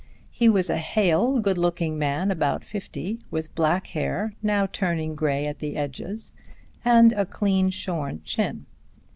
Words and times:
He 0.31 0.49
was 0.49 0.71
a 0.71 0.77
hale, 0.79 1.39
good 1.39 1.59
looking 1.59 1.95
man 1.95 2.31
about 2.31 2.65
fifty, 2.65 3.19
with 3.29 3.53
black 3.53 3.85
hair, 3.85 4.33
now 4.41 4.65
turning 4.65 5.13
grey 5.13 5.45
at 5.45 5.59
the 5.59 5.75
edges, 5.75 6.33
and 6.83 7.13
a 7.13 7.23
clean 7.23 7.69
shorn 7.69 8.21
chin. 8.23 8.65